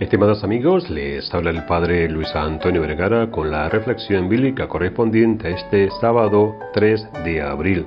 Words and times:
Estimados 0.00 0.42
amigos, 0.44 0.88
les 0.88 1.32
habla 1.34 1.50
el 1.50 1.66
Padre 1.66 2.08
Luis 2.08 2.34
Antonio 2.34 2.80
Vergara 2.80 3.30
con 3.30 3.50
la 3.50 3.68
reflexión 3.68 4.30
bíblica 4.30 4.66
correspondiente 4.66 5.46
a 5.46 5.50
este 5.50 5.90
sábado 6.00 6.56
3 6.72 7.22
de 7.22 7.42
abril. 7.42 7.84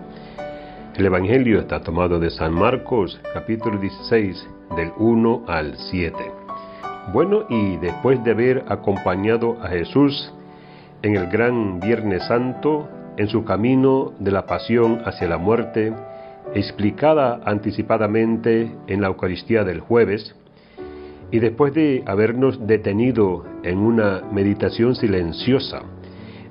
El 0.95 1.07
Evangelio 1.07 1.59
está 1.59 1.81
tomado 1.81 2.19
de 2.19 2.29
San 2.29 2.53
Marcos, 2.53 3.19
capítulo 3.33 3.79
16, 3.79 4.47
del 4.75 4.91
1 4.95 5.45
al 5.47 5.75
7. 5.75 6.15
Bueno, 7.11 7.45
y 7.49 7.77
después 7.77 8.23
de 8.23 8.29
haber 8.29 8.63
acompañado 8.67 9.57
a 9.63 9.69
Jesús 9.69 10.31
en 11.01 11.15
el 11.15 11.25
gran 11.31 11.79
Viernes 11.79 12.23
Santo, 12.27 12.87
en 13.17 13.27
su 13.27 13.43
camino 13.43 14.13
de 14.19 14.29
la 14.29 14.45
pasión 14.45 15.01
hacia 15.03 15.27
la 15.27 15.39
muerte, 15.39 15.91
explicada 16.53 17.41
anticipadamente 17.43 18.71
en 18.85 19.01
la 19.01 19.07
Eucaristía 19.07 19.63
del 19.63 19.79
jueves, 19.79 20.35
y 21.33 21.39
después 21.39 21.73
de 21.73 22.03
habernos 22.05 22.67
detenido 22.67 23.43
en 23.63 23.79
una 23.79 24.21
meditación 24.31 24.93
silenciosa 24.93 25.81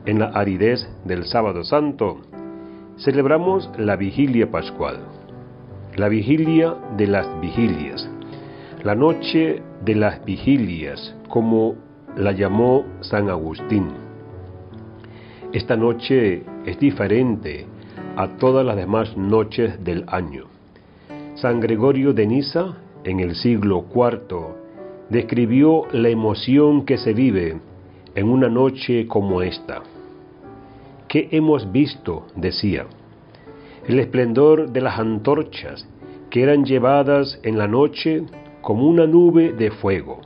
en 0.06 0.18
la 0.18 0.30
aridez 0.30 0.88
del 1.04 1.24
sábado 1.24 1.62
santo, 1.62 2.22
celebramos 2.98 3.70
la 3.78 3.94
vigilia 3.94 4.50
pascual, 4.50 4.96
la 5.94 6.08
vigilia 6.08 6.74
de 6.96 7.06
las 7.06 7.40
vigilias, 7.40 8.10
la 8.82 8.96
noche 8.96 9.62
de 9.84 9.94
las 9.94 10.24
vigilias, 10.24 11.14
como 11.28 11.76
la 12.16 12.32
llamó 12.32 12.84
San 13.02 13.30
Agustín. 13.30 13.86
Esta 15.52 15.76
noche 15.76 16.42
es 16.66 16.80
diferente 16.80 17.66
a 18.16 18.36
todas 18.36 18.66
las 18.66 18.74
demás 18.74 19.16
noches 19.16 19.84
del 19.84 20.02
año. 20.08 20.46
San 21.36 21.60
Gregorio 21.60 22.12
de 22.12 22.26
Niza, 22.26 22.78
en 23.04 23.20
el 23.20 23.36
siglo 23.36 23.84
IV, 23.94 24.61
describió 25.12 25.82
la 25.92 26.08
emoción 26.08 26.86
que 26.86 26.96
se 26.96 27.12
vive 27.12 27.60
en 28.14 28.28
una 28.30 28.48
noche 28.48 29.06
como 29.06 29.42
esta. 29.42 29.82
¿Qué 31.06 31.28
hemos 31.32 31.70
visto? 31.70 32.24
decía. 32.34 32.86
El 33.86 33.98
esplendor 33.98 34.70
de 34.70 34.80
las 34.80 34.98
antorchas 34.98 35.86
que 36.30 36.42
eran 36.42 36.64
llevadas 36.64 37.38
en 37.42 37.58
la 37.58 37.68
noche 37.68 38.22
como 38.62 38.88
una 38.88 39.06
nube 39.06 39.52
de 39.52 39.70
fuego. 39.70 40.22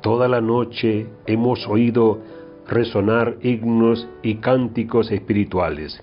Toda 0.00 0.28
la 0.28 0.40
noche 0.40 1.08
hemos 1.26 1.66
oído 1.66 2.20
resonar 2.68 3.38
himnos 3.42 4.08
y 4.22 4.36
cánticos 4.36 5.10
espirituales. 5.10 6.00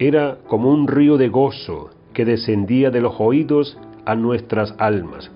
Era 0.00 0.38
como 0.48 0.72
un 0.72 0.88
río 0.88 1.18
de 1.18 1.28
gozo 1.28 1.90
que 2.12 2.24
descendía 2.24 2.90
de 2.90 3.00
los 3.00 3.14
oídos 3.20 3.78
a 4.04 4.16
nuestras 4.16 4.74
almas 4.78 5.30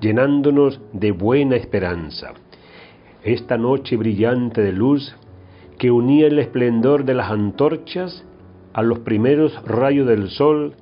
llenándonos 0.00 0.80
de 0.92 1.12
buena 1.12 1.56
esperanza. 1.56 2.32
Esta 3.22 3.58
noche 3.58 3.96
brillante 3.96 4.62
de 4.62 4.72
luz 4.72 5.14
que 5.78 5.90
unía 5.90 6.26
el 6.26 6.38
esplendor 6.38 7.04
de 7.04 7.14
las 7.14 7.30
antorchas 7.30 8.24
a 8.72 8.82
los 8.82 9.00
primeros 9.00 9.62
rayos 9.64 10.06
del 10.06 10.30
sol, 10.30 10.74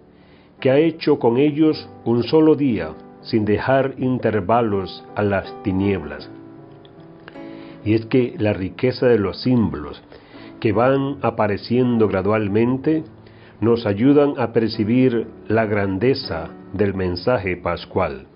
que 0.61 0.71
ha 0.71 0.79
hecho 0.79 1.19
con 1.19 1.37
ellos 1.37 1.89
un 2.05 2.23
solo 2.23 2.55
día, 2.55 2.91
sin 3.23 3.45
dejar 3.45 3.95
intervalos 3.99 5.05
a 5.15 5.23
las 5.23 5.63
tinieblas. 5.63 6.31
Y 7.85 7.95
es 7.95 8.07
que 8.07 8.35
la 8.39 8.53
riqueza 8.53 9.07
de 9.07 9.19
los 9.19 9.43
símbolos 9.43 10.03
que 10.61 10.73
van 10.73 11.19
apareciendo 11.23 12.09
gradualmente 12.09 13.05
nos 13.61 13.87
ayudan 13.87 14.35
a 14.39 14.53
percibir 14.53 15.27
la 15.49 15.67
grandeza 15.67 16.51
del 16.73 16.95
mensaje 16.95 17.57
pascual 17.57 18.27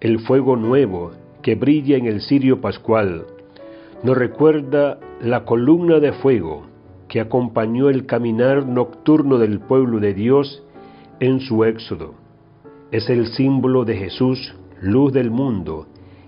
el 0.00 0.20
fuego 0.20 0.56
nuevo 0.56 1.12
que 1.42 1.54
brilla 1.54 1.96
en 1.96 2.06
el 2.06 2.20
cirio 2.20 2.60
pascual, 2.60 3.26
nos 4.02 4.16
recuerda 4.16 4.98
la 5.20 5.44
columna 5.44 6.00
de 6.00 6.12
fuego 6.12 6.62
que 7.08 7.20
acompañó 7.20 7.90
el 7.90 8.06
caminar 8.06 8.66
nocturno 8.66 9.38
del 9.38 9.60
pueblo 9.60 10.00
de 10.00 10.14
Dios 10.14 10.62
en 11.18 11.40
su 11.40 11.64
éxodo. 11.64 12.14
Es 12.92 13.10
el 13.10 13.26
símbolo 13.28 13.84
de 13.84 13.96
Jesús, 13.96 14.54
luz 14.80 15.12
del 15.12 15.30
mundo, 15.30 15.86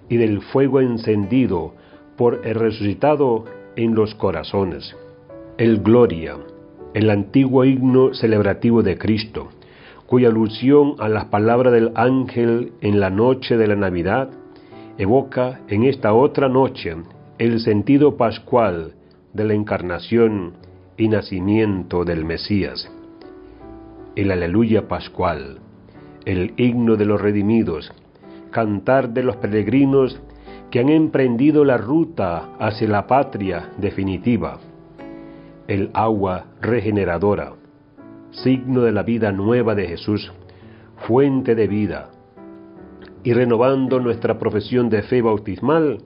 y 0.08 0.16
del 0.18 0.42
fuego 0.42 0.80
encendido 0.80 1.74
por 2.16 2.42
el 2.44 2.56
resucitado 2.56 3.44
en 3.76 3.94
los 3.94 4.14
corazones. 4.14 4.94
El 5.56 5.80
Gloria, 5.80 6.36
el 6.92 7.08
antiguo 7.08 7.64
himno 7.64 8.12
celebrativo 8.12 8.82
de 8.82 8.98
Cristo, 8.98 9.48
cuya 10.12 10.28
alusión 10.28 10.96
a 10.98 11.08
las 11.08 11.24
palabras 11.24 11.72
del 11.72 11.90
ángel 11.94 12.74
en 12.82 13.00
la 13.00 13.08
noche 13.08 13.56
de 13.56 13.66
la 13.66 13.76
Navidad 13.76 14.28
evoca 14.98 15.60
en 15.68 15.84
esta 15.84 16.12
otra 16.12 16.50
noche 16.50 16.94
el 17.38 17.60
sentido 17.60 18.18
pascual 18.18 18.92
de 19.32 19.44
la 19.46 19.54
encarnación 19.54 20.52
y 20.98 21.08
nacimiento 21.08 22.04
del 22.04 22.26
Mesías. 22.26 22.92
El 24.14 24.30
aleluya 24.32 24.86
pascual, 24.86 25.60
el 26.26 26.52
himno 26.58 26.96
de 26.96 27.06
los 27.06 27.18
redimidos, 27.18 27.90
cantar 28.50 29.14
de 29.14 29.22
los 29.22 29.36
peregrinos 29.36 30.20
que 30.70 30.80
han 30.80 30.90
emprendido 30.90 31.64
la 31.64 31.78
ruta 31.78 32.50
hacia 32.58 32.86
la 32.86 33.06
patria 33.06 33.70
definitiva, 33.78 34.58
el 35.68 35.88
agua 35.94 36.48
regeneradora, 36.60 37.54
signo 38.32 38.82
de 38.82 38.92
la 38.92 39.02
vida 39.02 39.30
nueva 39.30 39.74
de 39.74 39.86
Jesús, 39.86 40.32
fuente 41.06 41.54
de 41.54 41.68
vida. 41.68 42.10
Y 43.22 43.32
renovando 43.32 44.00
nuestra 44.00 44.38
profesión 44.38 44.88
de 44.88 45.02
fe 45.02 45.22
bautismal, 45.22 45.98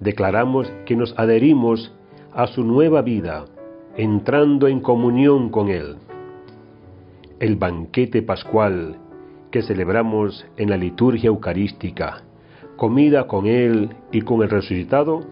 declaramos 0.00 0.72
que 0.86 0.96
nos 0.96 1.14
adherimos 1.18 1.92
a 2.32 2.46
su 2.46 2.64
nueva 2.64 3.02
vida, 3.02 3.44
entrando 3.96 4.68
en 4.68 4.80
comunión 4.80 5.50
con 5.50 5.68
Él. 5.68 5.96
El 7.40 7.56
banquete 7.56 8.22
pascual 8.22 8.96
que 9.50 9.62
celebramos 9.62 10.46
en 10.56 10.70
la 10.70 10.76
liturgia 10.76 11.28
eucarística, 11.28 12.22
comida 12.76 13.26
con 13.26 13.46
Él 13.46 13.90
y 14.12 14.22
con 14.22 14.42
el 14.42 14.50
resucitado, 14.50 15.22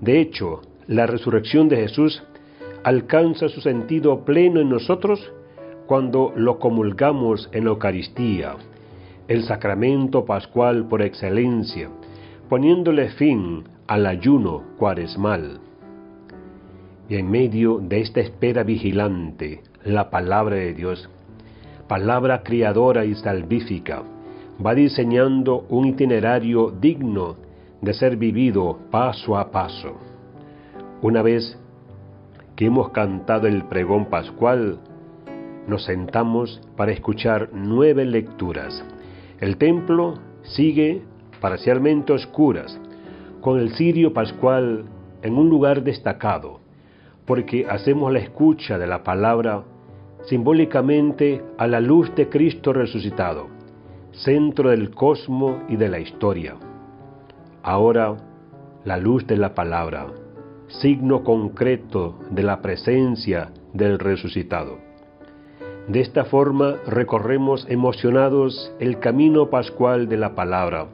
de 0.00 0.20
hecho, 0.20 0.62
la 0.86 1.06
resurrección 1.06 1.68
de 1.68 1.76
Jesús 1.76 2.22
alcanza 2.82 3.48
su 3.48 3.60
sentido 3.60 4.24
pleno 4.24 4.60
en 4.60 4.70
nosotros 4.70 5.30
cuando 5.90 6.32
lo 6.36 6.60
comulgamos 6.60 7.50
en 7.50 7.64
la 7.64 7.70
Eucaristía, 7.70 8.54
el 9.26 9.42
sacramento 9.42 10.24
pascual 10.24 10.86
por 10.86 11.02
excelencia, 11.02 11.90
poniéndole 12.48 13.08
fin 13.08 13.64
al 13.88 14.06
ayuno 14.06 14.62
cuaresmal. 14.78 15.58
Y 17.08 17.16
en 17.16 17.28
medio 17.28 17.78
de 17.78 18.02
esta 18.02 18.20
espera 18.20 18.62
vigilante, 18.62 19.62
la 19.82 20.10
palabra 20.10 20.54
de 20.54 20.74
Dios, 20.74 21.10
palabra 21.88 22.44
criadora 22.44 23.04
y 23.04 23.16
salvífica, 23.16 24.04
va 24.64 24.76
diseñando 24.76 25.66
un 25.70 25.86
itinerario 25.86 26.70
digno 26.70 27.34
de 27.82 27.94
ser 27.94 28.16
vivido 28.16 28.78
paso 28.92 29.36
a 29.36 29.50
paso. 29.50 29.96
Una 31.02 31.22
vez 31.22 31.58
que 32.54 32.66
hemos 32.66 32.90
cantado 32.90 33.48
el 33.48 33.64
pregón 33.64 34.04
pascual, 34.04 34.78
nos 35.70 35.84
sentamos 35.84 36.60
para 36.76 36.90
escuchar 36.90 37.50
nueve 37.52 38.04
lecturas. 38.04 38.84
El 39.38 39.56
templo 39.56 40.14
sigue 40.42 41.02
parcialmente 41.40 42.12
oscuras, 42.12 42.78
con 43.40 43.58
el 43.60 43.70
cirio 43.74 44.12
pascual 44.12 44.84
en 45.22 45.38
un 45.38 45.48
lugar 45.48 45.84
destacado, 45.84 46.58
porque 47.24 47.66
hacemos 47.70 48.12
la 48.12 48.18
escucha 48.18 48.78
de 48.78 48.88
la 48.88 49.04
palabra 49.04 49.62
simbólicamente 50.24 51.42
a 51.56 51.66
la 51.68 51.80
luz 51.80 52.14
de 52.16 52.28
Cristo 52.28 52.72
resucitado, 52.72 53.46
centro 54.10 54.70
del 54.70 54.90
cosmos 54.90 55.62
y 55.68 55.76
de 55.76 55.88
la 55.88 56.00
historia. 56.00 56.56
Ahora, 57.62 58.16
la 58.84 58.96
luz 58.96 59.24
de 59.26 59.36
la 59.36 59.54
palabra, 59.54 60.08
signo 60.66 61.22
concreto 61.22 62.18
de 62.30 62.42
la 62.42 62.60
presencia 62.60 63.52
del 63.72 63.98
resucitado. 64.00 64.89
De 65.90 65.98
esta 65.98 66.24
forma 66.24 66.76
recorremos 66.86 67.66
emocionados 67.68 68.72
el 68.78 69.00
camino 69.00 69.50
pascual 69.50 70.08
de 70.08 70.18
la 70.18 70.36
palabra, 70.36 70.86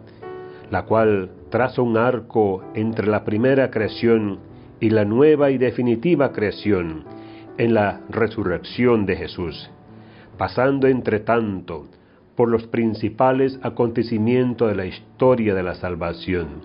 la 0.70 0.87
cual 0.87 1.32
traza 1.50 1.82
un 1.82 1.98
arco 1.98 2.64
entre 2.72 3.06
la 3.06 3.22
primera 3.22 3.70
creación 3.70 4.38
y 4.81 4.88
la 4.88 5.04
nueva 5.04 5.50
y 5.50 5.58
definitiva 5.58 6.32
creación 6.32 7.04
en 7.58 7.75
la 7.75 8.00
resurrección 8.08 9.04
de 9.04 9.16
Jesús, 9.16 9.70
pasando 10.38 10.87
entre 10.87 11.20
tanto 11.20 11.88
por 12.34 12.48
los 12.48 12.66
principales 12.66 13.60
acontecimientos 13.62 14.70
de 14.70 14.76
la 14.76 14.87
historia 14.87 15.54
de 15.54 15.62
la 15.62 15.75
salvación. 15.75 16.62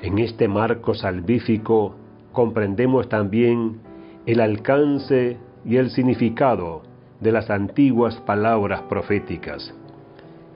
En 0.00 0.20
este 0.20 0.46
marco 0.46 0.94
salvífico 0.94 1.96
comprendemos 2.30 3.08
también 3.08 3.80
el 4.26 4.38
alcance 4.38 5.38
y 5.64 5.78
el 5.78 5.90
significado 5.90 6.91
de 7.22 7.30
las 7.30 7.50
antiguas 7.50 8.16
palabras 8.26 8.82
proféticas. 8.82 9.72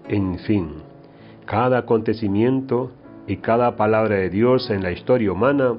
En 0.08 0.38
fin, 0.40 0.70
cada 1.44 1.78
acontecimiento 1.78 2.90
y 3.28 3.36
cada 3.36 3.76
palabra 3.76 4.16
de 4.16 4.30
Dios 4.30 4.68
en 4.70 4.82
la 4.82 4.90
historia 4.90 5.30
humana 5.30 5.74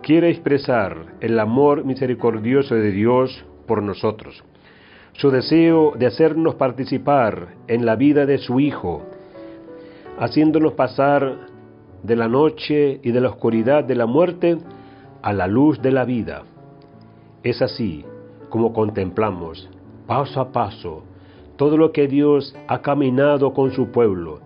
quiere 0.00 0.30
expresar 0.30 0.96
el 1.20 1.38
amor 1.38 1.84
misericordioso 1.84 2.74
de 2.74 2.90
Dios 2.90 3.44
por 3.66 3.82
nosotros, 3.82 4.42
su 5.12 5.30
deseo 5.30 5.92
de 5.98 6.06
hacernos 6.06 6.54
participar 6.54 7.48
en 7.68 7.84
la 7.84 7.94
vida 7.94 8.24
de 8.24 8.38
su 8.38 8.60
Hijo, 8.60 9.02
haciéndonos 10.18 10.72
pasar 10.72 11.36
de 12.02 12.16
la 12.16 12.28
noche 12.28 12.98
y 13.02 13.12
de 13.12 13.20
la 13.20 13.28
oscuridad 13.28 13.84
de 13.84 13.94
la 13.94 14.06
muerte 14.06 14.56
a 15.20 15.32
la 15.34 15.46
luz 15.46 15.80
de 15.82 15.92
la 15.92 16.04
vida. 16.04 16.42
Es 17.42 17.60
así 17.60 18.04
como 18.48 18.72
contemplamos 18.72 19.68
paso 20.06 20.40
a 20.40 20.52
paso 20.52 21.04
todo 21.56 21.76
lo 21.76 21.92
que 21.92 22.08
Dios 22.08 22.56
ha 22.66 22.82
caminado 22.82 23.52
con 23.52 23.72
su 23.72 23.90
pueblo 23.90 24.40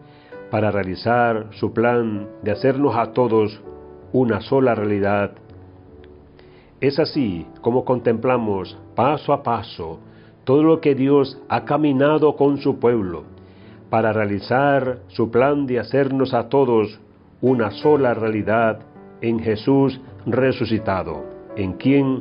para 0.50 0.70
realizar 0.70 1.46
su 1.52 1.72
plan 1.72 2.28
de 2.42 2.52
hacernos 2.52 2.94
a 2.96 3.12
todos 3.12 3.60
una 4.12 4.40
sola 4.40 4.74
realidad. 4.74 5.32
Es 6.80 6.98
así 6.98 7.46
como 7.62 7.84
contemplamos 7.84 8.76
paso 8.94 9.32
a 9.32 9.42
paso 9.42 9.98
todo 10.44 10.62
lo 10.62 10.80
que 10.80 10.94
Dios 10.94 11.40
ha 11.48 11.64
caminado 11.64 12.36
con 12.36 12.58
su 12.58 12.78
pueblo 12.78 13.24
para 13.90 14.12
realizar 14.12 15.00
su 15.08 15.30
plan 15.30 15.66
de 15.66 15.80
hacernos 15.80 16.34
a 16.34 16.48
todos 16.48 17.00
una 17.40 17.70
sola 17.70 18.14
realidad 18.14 18.80
en 19.20 19.38
Jesús 19.40 20.00
resucitado, 20.26 21.24
en 21.56 21.74
quien 21.74 22.20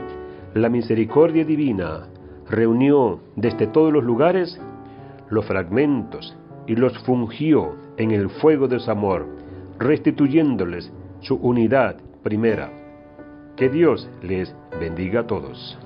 la 0.53 0.69
misericordia 0.69 1.43
divina 1.43 2.07
reunió 2.49 3.19
desde 3.35 3.67
todos 3.67 3.91
los 3.91 4.03
lugares 4.03 4.59
los 5.29 5.45
fragmentos 5.45 6.35
y 6.67 6.75
los 6.75 6.97
fungió 6.99 7.75
en 7.97 8.11
el 8.11 8.29
fuego 8.29 8.67
de 8.67 8.79
su 8.79 8.91
amor, 8.91 9.25
restituyéndoles 9.79 10.91
su 11.21 11.35
unidad 11.35 11.97
primera. 12.23 12.69
Que 13.55 13.69
Dios 13.69 14.09
les 14.21 14.53
bendiga 14.79 15.21
a 15.21 15.27
todos. 15.27 15.77